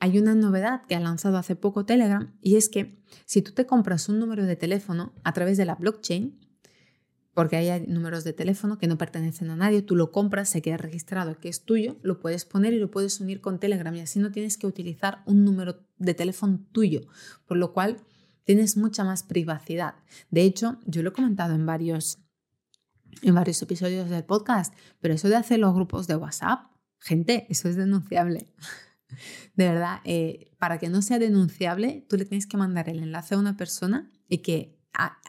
Hay 0.00 0.18
una 0.18 0.34
novedad 0.34 0.82
que 0.86 0.94
ha 0.94 1.00
lanzado 1.00 1.38
hace 1.38 1.56
poco 1.56 1.86
Telegram 1.86 2.36
y 2.40 2.56
es 2.56 2.68
que 2.68 3.02
si 3.26 3.42
tú 3.42 3.52
te 3.52 3.66
compras 3.66 4.08
un 4.08 4.18
número 4.18 4.44
de 4.44 4.56
teléfono 4.56 5.12
a 5.22 5.32
través 5.32 5.56
de 5.56 5.64
la 5.64 5.76
blockchain, 5.76 6.40
porque 7.34 7.56
hay 7.56 7.86
números 7.86 8.24
de 8.24 8.32
teléfono 8.32 8.78
que 8.78 8.86
no 8.86 8.96
pertenecen 8.96 9.50
a 9.50 9.56
nadie, 9.56 9.82
tú 9.82 9.96
lo 9.96 10.12
compras, 10.12 10.48
se 10.48 10.62
queda 10.62 10.76
registrado 10.76 11.38
que 11.38 11.48
es 11.48 11.64
tuyo, 11.64 11.96
lo 12.02 12.20
puedes 12.20 12.44
poner 12.44 12.72
y 12.72 12.78
lo 12.78 12.90
puedes 12.90 13.20
unir 13.20 13.40
con 13.40 13.58
Telegram 13.58 13.94
y 13.94 14.00
así 14.00 14.20
no 14.20 14.30
tienes 14.30 14.56
que 14.56 14.66
utilizar 14.66 15.22
un 15.26 15.44
número 15.44 15.84
de 15.98 16.14
teléfono 16.14 16.64
tuyo, 16.72 17.02
por 17.46 17.56
lo 17.56 17.72
cual 17.72 17.98
tienes 18.44 18.76
mucha 18.76 19.04
más 19.04 19.24
privacidad. 19.24 19.96
De 20.30 20.42
hecho, 20.42 20.78
yo 20.86 21.02
lo 21.02 21.10
he 21.10 21.12
comentado 21.12 21.54
en 21.54 21.66
varios, 21.66 22.18
en 23.22 23.34
varios 23.34 23.60
episodios 23.62 24.08
del 24.08 24.24
podcast, 24.24 24.72
pero 25.00 25.14
eso 25.14 25.28
de 25.28 25.36
hacer 25.36 25.58
los 25.58 25.74
grupos 25.74 26.06
de 26.06 26.16
WhatsApp, 26.16 26.70
gente, 27.00 27.46
eso 27.50 27.68
es 27.68 27.76
denunciable. 27.76 28.54
De 29.54 29.68
verdad, 29.68 30.00
eh, 30.04 30.50
para 30.58 30.78
que 30.78 30.88
no 30.88 31.00
sea 31.00 31.20
denunciable, 31.20 32.04
tú 32.08 32.16
le 32.16 32.24
tienes 32.24 32.48
que 32.48 32.56
mandar 32.56 32.88
el 32.88 32.98
enlace 32.98 33.36
a 33.36 33.38
una 33.38 33.56
persona 33.56 34.10
y 34.28 34.38
que 34.38 34.80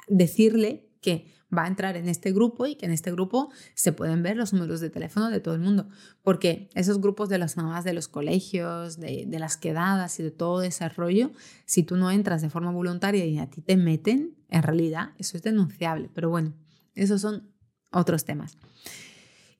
decirle 0.08 0.90
que 1.06 1.28
va 1.56 1.66
a 1.66 1.68
entrar 1.68 1.96
en 1.98 2.10
este 2.10 2.32
grupo 2.32 2.66
y 2.66 2.76
que 2.76 2.88
en 2.88 2.92
este 2.92 3.12
grupo 3.12 3.52
se 3.76 3.92
pueden 3.92 4.24
ver 4.24 4.36
los 4.36 4.52
números 4.54 4.80
de 4.80 4.90
teléfono 4.90 5.30
de 5.30 5.40
todo 5.40 5.54
el 5.54 5.62
mundo. 5.62 5.88
Porque 6.24 6.70
esos 6.74 7.00
grupos 7.00 7.30
de 7.30 7.38
las 7.38 7.58
mamás 7.58 7.84
de 7.84 7.94
los 7.94 8.08
colegios, 8.08 9.00
de, 9.00 9.28
las 9.30 9.56
quedadas 9.56 10.20
y 10.20 10.24
de 10.24 10.32
todo 10.32 10.60
desarrollo, 10.60 11.32
si 11.66 11.84
tú 11.84 11.96
no 11.96 12.10
entras 12.10 12.42
de 12.42 12.50
forma 12.50 12.72
voluntaria 12.72 13.24
y 13.26 13.38
a 13.38 13.48
ti 13.50 13.62
te 13.62 13.78
meten, 13.78 14.36
en 14.50 14.64
realidad 14.64 15.12
eso 15.20 15.38
es 15.38 15.44
denunciable. 15.44 16.10
Pero 16.12 16.32
bueno, 16.32 16.54
esos 16.96 17.22
son 17.22 17.48
otros 17.92 18.26
temas. 18.26 18.58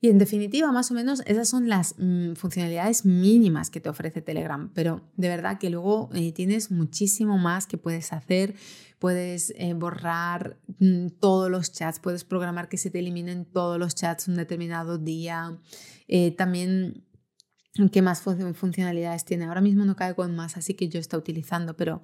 Y 0.00 0.08
en 0.08 0.18
definitiva, 0.18 0.70
más 0.72 0.90
o 0.90 0.94
menos, 0.94 1.22
esas 1.26 1.48
son 1.48 1.68
las 1.68 1.94
mm, 1.98 2.34
funcionalidades 2.34 3.06
mínimas 3.06 3.70
que 3.70 3.80
te 3.80 3.88
ofrece 3.88 4.20
Telegram, 4.20 4.70
pero 4.74 5.00
de 5.16 5.28
verdad 5.28 5.58
que 5.58 5.70
luego 5.70 6.10
eh, 6.12 6.32
tienes 6.32 6.70
muchísimo 6.70 7.38
más 7.38 7.66
que 7.66 7.78
puedes 7.78 8.12
hacer. 8.12 8.54
Puedes 8.98 9.52
eh, 9.56 9.74
borrar 9.74 10.58
mm, 10.78 11.08
todos 11.20 11.50
los 11.50 11.72
chats, 11.72 12.00
puedes 12.00 12.24
programar 12.24 12.68
que 12.68 12.78
se 12.78 12.90
te 12.90 12.98
eliminen 12.98 13.44
todos 13.44 13.78
los 13.78 13.94
chats 13.94 14.28
un 14.28 14.36
determinado 14.36 14.98
día. 14.98 15.58
Eh, 16.08 16.30
también, 16.30 17.04
¿qué 17.92 18.02
más 18.02 18.22
funcionalidades 18.22 19.24
tiene? 19.24 19.44
Ahora 19.44 19.60
mismo 19.60 19.84
no 19.84 19.96
caigo 19.96 20.24
en 20.24 20.34
más, 20.34 20.56
así 20.56 20.74
que 20.74 20.88
yo 20.88 20.98
estoy 20.98 21.18
utilizando, 21.18 21.76
pero 21.76 22.02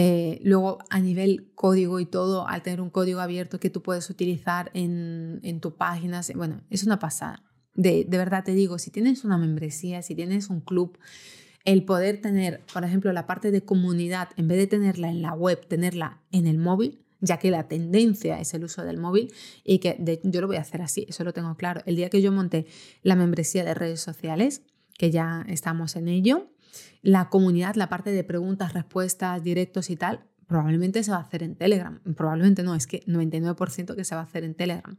eh, 0.00 0.40
luego, 0.44 0.78
a 0.90 1.00
nivel 1.00 1.50
código 1.56 1.98
y 1.98 2.06
todo, 2.06 2.46
al 2.46 2.62
tener 2.62 2.80
un 2.80 2.88
código 2.88 3.18
abierto 3.18 3.58
que 3.58 3.68
tú 3.68 3.82
puedes 3.82 4.08
utilizar 4.10 4.70
en, 4.72 5.40
en 5.42 5.60
tu 5.60 5.76
página, 5.76 6.20
bueno, 6.36 6.62
es 6.70 6.84
una 6.84 7.00
pasada. 7.00 7.42
De, 7.74 8.04
de, 8.08 8.16
verdad 8.16 8.44
te 8.44 8.54
digo, 8.54 8.78
si 8.78 8.92
tienes 8.92 9.24
una 9.24 9.38
membresía, 9.38 10.02
si 10.02 10.14
tienes 10.14 10.50
un 10.50 10.60
club, 10.60 10.98
el 11.64 11.84
poder 11.84 12.20
tener, 12.20 12.64
por 12.72 12.84
ejemplo, 12.84 13.12
la 13.12 13.26
parte 13.26 13.50
de 13.50 13.62
comunidad, 13.62 14.30
en 14.36 14.48
vez 14.48 14.58
de 14.58 14.66
tenerla 14.66 15.10
en 15.10 15.22
la 15.22 15.34
web, 15.34 15.66
tenerla 15.66 16.22
en 16.32 16.46
el 16.46 16.58
móvil, 16.58 17.04
ya 17.20 17.38
que 17.38 17.50
la 17.50 17.68
tendencia 17.68 18.40
es 18.40 18.54
el 18.54 18.64
uso 18.64 18.84
del 18.84 18.98
móvil 18.98 19.32
y 19.64 19.78
que 19.80 20.20
yo 20.22 20.40
lo 20.40 20.46
voy 20.46 20.56
a 20.56 20.60
hacer 20.60 20.82
así, 20.82 21.06
eso 21.08 21.24
lo 21.24 21.32
tengo 21.32 21.56
claro. 21.56 21.82
El 21.84 21.96
día 21.96 22.10
que 22.10 22.22
yo 22.22 22.32
monté 22.32 22.66
la 23.02 23.16
membresía 23.16 23.64
de 23.64 23.74
redes 23.74 24.00
sociales, 24.00 24.62
que 24.96 25.10
ya 25.10 25.44
estamos 25.48 25.96
en 25.96 26.08
ello, 26.08 26.50
la 27.02 27.28
comunidad, 27.28 27.74
la 27.74 27.88
parte 27.88 28.10
de 28.10 28.24
preguntas, 28.24 28.72
respuestas, 28.72 29.42
directos 29.42 29.90
y 29.90 29.96
tal, 29.96 30.24
probablemente 30.46 31.02
se 31.02 31.10
va 31.10 31.18
a 31.18 31.20
hacer 31.20 31.42
en 31.42 31.56
Telegram. 31.56 32.00
Probablemente 32.16 32.62
no, 32.62 32.74
es 32.74 32.86
que 32.86 33.04
99% 33.06 33.94
que 33.94 34.04
se 34.04 34.14
va 34.14 34.22
a 34.22 34.24
hacer 34.24 34.44
en 34.44 34.54
Telegram. 34.54 34.98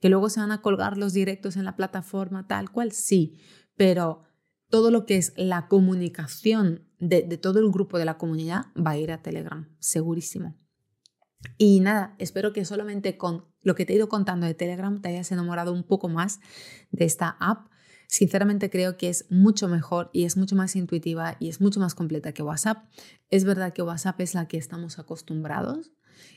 Que 0.00 0.08
luego 0.08 0.28
se 0.28 0.40
van 0.40 0.52
a 0.52 0.60
colgar 0.60 0.96
los 0.96 1.12
directos 1.12 1.56
en 1.56 1.64
la 1.64 1.76
plataforma 1.76 2.46
tal 2.46 2.70
cual, 2.70 2.92
sí, 2.92 3.38
pero 3.76 4.22
todo 4.68 4.90
lo 4.90 5.06
que 5.06 5.16
es 5.16 5.32
la 5.36 5.68
comunicación 5.68 6.86
de, 6.98 7.22
todo 7.38 7.58
el 7.60 7.70
grupo 7.70 7.98
de 7.98 8.04
la 8.04 8.18
comunidad 8.18 8.66
va 8.76 8.92
a 8.92 8.98
ir 8.98 9.12
a 9.12 9.22
Telegram, 9.22 9.68
segurísimo. 9.78 10.56
Y 11.56 11.80
nada, 11.80 12.16
espero 12.18 12.52
que 12.52 12.64
solamente 12.64 13.16
con 13.16 13.46
lo 13.62 13.74
que 13.74 13.86
te 13.86 13.92
he 13.92 13.96
ido 13.96 14.08
contando 14.08 14.46
de 14.46 14.54
Telegram 14.54 15.00
te 15.00 15.08
hayas 15.08 15.30
enamorado 15.30 15.72
un 15.72 15.84
poco 15.84 16.08
más 16.08 16.40
de 16.90 17.04
esta 17.04 17.36
app 17.40 17.68
Sinceramente 18.08 18.70
creo 18.70 18.96
que 18.96 19.10
es 19.10 19.26
mucho 19.30 19.68
mejor 19.68 20.08
y 20.14 20.24
es 20.24 20.38
mucho 20.38 20.56
más 20.56 20.74
intuitiva 20.76 21.36
y 21.38 21.50
es 21.50 21.60
mucho 21.60 21.78
más 21.78 21.94
completa 21.94 22.32
que 22.32 22.42
WhatsApp. 22.42 22.86
Es 23.28 23.44
verdad 23.44 23.74
que 23.74 23.82
WhatsApp 23.82 24.18
es 24.22 24.34
la 24.34 24.48
que 24.48 24.56
estamos 24.56 24.98
acostumbrados 24.98 25.92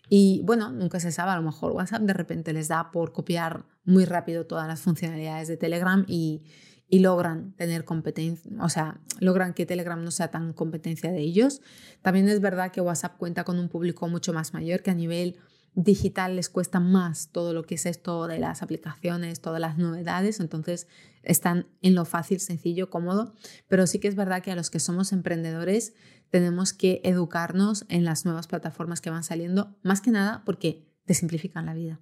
y 0.09 0.41
bueno, 0.43 0.69
nunca 0.71 0.99
se 0.99 1.13
sabe, 1.13 1.31
a 1.31 1.37
lo 1.37 1.43
mejor 1.43 1.71
WhatsApp 1.71 2.01
de 2.01 2.13
repente 2.13 2.51
les 2.51 2.67
da 2.67 2.91
por 2.91 3.13
copiar 3.13 3.65
muy 3.85 4.03
rápido 4.03 4.45
todas 4.45 4.67
las 4.67 4.81
funcionalidades 4.81 5.47
de 5.47 5.55
Telegram 5.55 6.03
y, 6.09 6.43
y 6.91 6.99
logran 6.99 7.53
tener 7.53 7.85
competencia, 7.85 8.51
o 8.61 8.67
sea, 8.67 8.99
logran 9.21 9.53
que 9.53 9.65
Telegram 9.65 10.03
no 10.03 10.11
sea 10.11 10.29
tan 10.29 10.51
competencia 10.51 11.09
de 11.09 11.21
ellos. 11.21 11.61
También 12.01 12.27
es 12.27 12.41
verdad 12.41 12.73
que 12.73 12.81
WhatsApp 12.81 13.15
cuenta 13.17 13.45
con 13.45 13.57
un 13.57 13.69
público 13.69 14.09
mucho 14.09 14.33
más 14.33 14.53
mayor 14.53 14.83
que 14.83 14.91
a 14.91 14.93
nivel 14.93 15.37
digital 15.73 16.35
les 16.35 16.49
cuesta 16.49 16.81
más 16.81 17.29
todo 17.31 17.53
lo 17.53 17.63
que 17.63 17.75
es 17.75 17.85
esto 17.85 18.27
de 18.27 18.39
las 18.39 18.61
aplicaciones, 18.61 19.39
todas 19.39 19.61
las 19.61 19.77
novedades, 19.77 20.41
entonces 20.41 20.89
están 21.23 21.65
en 21.81 21.95
lo 21.95 22.03
fácil, 22.03 22.41
sencillo, 22.41 22.89
cómodo, 22.89 23.33
pero 23.69 23.87
sí 23.87 23.99
que 23.99 24.09
es 24.09 24.15
verdad 24.15 24.43
que 24.43 24.51
a 24.51 24.55
los 24.57 24.69
que 24.69 24.81
somos 24.81 25.13
emprendedores 25.13 25.93
tenemos 26.29 26.73
que 26.73 26.99
educarnos 27.05 27.85
en 27.87 28.03
las 28.03 28.25
nuevas 28.25 28.47
plataformas 28.47 28.99
que 28.99 29.09
van 29.09 29.23
saliendo, 29.23 29.77
más 29.81 30.01
que 30.01 30.11
nada 30.11 30.43
porque 30.45 30.91
te 31.05 31.13
simplifican 31.13 31.65
la 31.65 31.73
vida. 31.73 32.01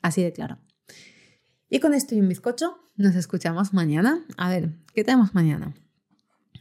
Así 0.00 0.22
de 0.22 0.32
claro. 0.32 0.58
Y 1.72 1.80
con 1.80 1.94
esto 1.94 2.14
y 2.14 2.20
un 2.20 2.28
bizcocho, 2.28 2.76
nos 2.96 3.14
escuchamos 3.14 3.72
mañana. 3.72 4.22
A 4.36 4.50
ver, 4.50 4.74
¿qué 4.92 5.04
tenemos 5.04 5.32
mañana? 5.32 5.72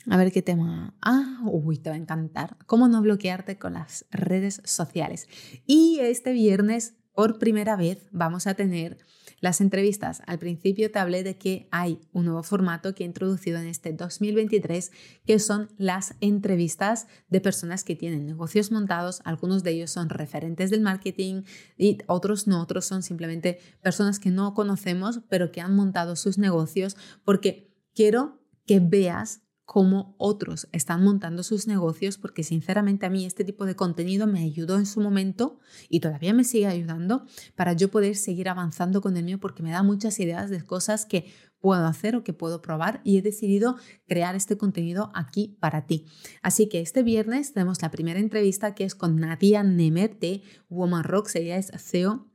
A 0.09 0.15
ver 0.15 0.31
qué 0.31 0.41
tema. 0.41 0.95
Ah, 1.01 1.41
uy, 1.43 1.79
te 1.79 1.89
va 1.89 1.97
a 1.97 1.99
encantar. 1.99 2.55
¿Cómo 2.65 2.87
no 2.87 3.01
bloquearte 3.01 3.59
con 3.59 3.73
las 3.73 4.05
redes 4.09 4.61
sociales? 4.63 5.27
Y 5.65 5.99
este 5.99 6.31
viernes, 6.31 6.93
por 7.13 7.39
primera 7.39 7.75
vez, 7.75 8.07
vamos 8.11 8.47
a 8.47 8.53
tener 8.53 8.99
las 9.41 9.59
entrevistas. 9.59 10.21
Al 10.27 10.39
principio 10.39 10.89
te 10.91 10.99
hablé 10.99 11.23
de 11.23 11.37
que 11.37 11.67
hay 11.71 11.99
un 12.13 12.25
nuevo 12.25 12.43
formato 12.43 12.95
que 12.95 13.03
he 13.03 13.07
introducido 13.07 13.59
en 13.59 13.67
este 13.67 13.91
2023, 13.91 14.91
que 15.25 15.39
son 15.39 15.69
las 15.77 16.15
entrevistas 16.21 17.07
de 17.27 17.41
personas 17.41 17.83
que 17.83 17.95
tienen 17.95 18.25
negocios 18.25 18.71
montados. 18.71 19.21
Algunos 19.25 19.63
de 19.63 19.71
ellos 19.71 19.91
son 19.91 20.09
referentes 20.09 20.69
del 20.69 20.81
marketing 20.81 21.43
y 21.77 21.97
otros 22.07 22.47
no, 22.47 22.61
otros 22.61 22.85
son 22.85 23.03
simplemente 23.03 23.59
personas 23.81 24.19
que 24.19 24.29
no 24.29 24.53
conocemos, 24.53 25.21
pero 25.27 25.51
que 25.51 25.59
han 25.59 25.75
montado 25.75 26.15
sus 26.15 26.37
negocios 26.37 26.95
porque 27.25 27.75
quiero 27.93 28.39
que 28.65 28.79
veas 28.79 29.41
cómo 29.71 30.15
otros 30.17 30.67
están 30.73 31.01
montando 31.01 31.43
sus 31.43 31.65
negocios, 31.65 32.17
porque 32.17 32.43
sinceramente 32.43 33.05
a 33.05 33.09
mí 33.09 33.25
este 33.25 33.45
tipo 33.45 33.65
de 33.65 33.77
contenido 33.77 34.27
me 34.27 34.43
ayudó 34.43 34.77
en 34.77 34.85
su 34.85 34.99
momento 34.99 35.61
y 35.87 36.01
todavía 36.01 36.33
me 36.33 36.43
sigue 36.43 36.67
ayudando 36.67 37.25
para 37.55 37.71
yo 37.71 37.89
poder 37.89 38.17
seguir 38.17 38.49
avanzando 38.49 38.99
con 38.99 39.15
el 39.15 39.23
mío, 39.23 39.39
porque 39.39 39.63
me 39.63 39.71
da 39.71 39.81
muchas 39.81 40.19
ideas 40.19 40.49
de 40.49 40.61
cosas 40.61 41.05
que 41.05 41.31
puedo 41.61 41.85
hacer 41.85 42.17
o 42.17 42.23
que 42.25 42.33
puedo 42.33 42.61
probar 42.61 42.99
y 43.05 43.17
he 43.17 43.21
decidido 43.21 43.77
crear 44.09 44.35
este 44.35 44.57
contenido 44.57 45.09
aquí 45.15 45.55
para 45.61 45.85
ti. 45.85 46.05
Así 46.41 46.67
que 46.67 46.81
este 46.81 47.01
viernes 47.01 47.53
tenemos 47.53 47.81
la 47.81 47.91
primera 47.91 48.19
entrevista 48.19 48.75
que 48.75 48.83
es 48.83 48.93
con 48.93 49.21
Nadia 49.21 49.63
Nemer 49.63 50.19
de 50.19 50.41
Woman 50.67 51.05
Rocks, 51.05 51.37
ella 51.37 51.55
es 51.55 51.71
CEO 51.77 52.27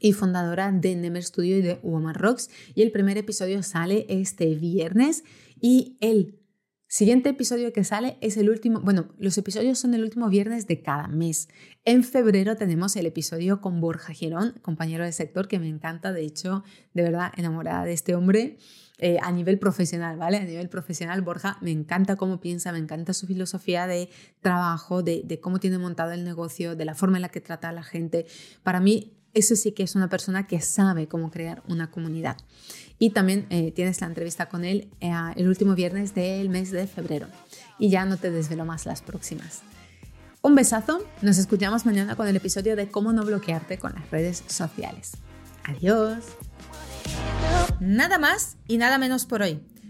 y 0.00 0.12
fundadora 0.12 0.70
de 0.70 0.96
Nemer 0.96 1.24
Studio 1.24 1.56
y 1.56 1.62
de 1.62 1.80
Woman 1.82 2.14
Rocks 2.14 2.50
y 2.74 2.82
el 2.82 2.90
primer 2.90 3.16
episodio 3.16 3.62
sale 3.62 4.04
este 4.10 4.54
viernes 4.54 5.24
y 5.60 5.96
el 6.02 6.37
Siguiente 6.90 7.28
episodio 7.28 7.70
que 7.74 7.84
sale 7.84 8.16
es 8.22 8.38
el 8.38 8.48
último, 8.48 8.80
bueno, 8.80 9.08
los 9.18 9.36
episodios 9.36 9.78
son 9.78 9.92
el 9.92 10.02
último 10.02 10.30
viernes 10.30 10.66
de 10.66 10.80
cada 10.80 11.06
mes. 11.06 11.50
En 11.84 12.02
febrero 12.02 12.56
tenemos 12.56 12.96
el 12.96 13.04
episodio 13.04 13.60
con 13.60 13.78
Borja 13.82 14.14
Girón, 14.14 14.54
compañero 14.62 15.04
de 15.04 15.12
sector 15.12 15.48
que 15.48 15.58
me 15.58 15.68
encanta, 15.68 16.14
de 16.14 16.22
hecho, 16.22 16.64
de 16.94 17.02
verdad 17.02 17.30
enamorada 17.36 17.84
de 17.84 17.92
este 17.92 18.14
hombre. 18.14 18.56
Eh, 19.00 19.18
a 19.22 19.30
nivel 19.30 19.58
profesional, 19.58 20.16
¿vale? 20.16 20.38
A 20.38 20.44
nivel 20.44 20.70
profesional, 20.70 21.20
Borja 21.20 21.58
me 21.60 21.70
encanta 21.72 22.16
cómo 22.16 22.40
piensa, 22.40 22.72
me 22.72 22.78
encanta 22.78 23.12
su 23.12 23.26
filosofía 23.26 23.86
de 23.86 24.08
trabajo, 24.40 25.02
de, 25.02 25.22
de 25.24 25.40
cómo 25.40 25.60
tiene 25.60 25.76
montado 25.76 26.12
el 26.12 26.24
negocio, 26.24 26.74
de 26.74 26.86
la 26.86 26.94
forma 26.94 27.18
en 27.18 27.22
la 27.22 27.28
que 27.28 27.42
trata 27.42 27.68
a 27.68 27.72
la 27.72 27.82
gente. 27.82 28.24
Para 28.62 28.80
mí, 28.80 29.17
eso 29.38 29.56
sí 29.56 29.72
que 29.72 29.82
es 29.82 29.94
una 29.94 30.08
persona 30.08 30.46
que 30.46 30.60
sabe 30.60 31.08
cómo 31.08 31.30
crear 31.30 31.62
una 31.68 31.90
comunidad. 31.90 32.36
Y 32.98 33.10
también 33.10 33.46
eh, 33.50 33.72
tienes 33.72 34.00
la 34.00 34.08
entrevista 34.08 34.46
con 34.46 34.64
él 34.64 34.88
eh, 35.00 35.12
el 35.36 35.48
último 35.48 35.74
viernes 35.74 36.14
del 36.14 36.48
mes 36.48 36.70
de 36.70 36.86
febrero. 36.86 37.28
Y 37.78 37.90
ya 37.90 38.04
no 38.04 38.16
te 38.16 38.30
desvelo 38.30 38.64
más 38.64 38.86
las 38.86 39.02
próximas. 39.02 39.62
Un 40.42 40.54
besazo, 40.54 41.04
nos 41.22 41.38
escuchamos 41.38 41.84
mañana 41.84 42.16
con 42.16 42.28
el 42.28 42.36
episodio 42.36 42.76
de 42.76 42.88
cómo 42.88 43.12
no 43.12 43.24
bloquearte 43.24 43.78
con 43.78 43.92
las 43.94 44.10
redes 44.10 44.42
sociales. 44.46 45.12
Adiós. 45.64 46.24
Nada 47.80 48.18
más 48.18 48.56
y 48.66 48.78
nada 48.78 48.98
menos 48.98 49.26
por 49.26 49.42
hoy. 49.42 49.60